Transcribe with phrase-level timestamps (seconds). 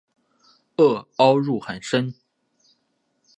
[0.77, 2.15] 萼凹入很深。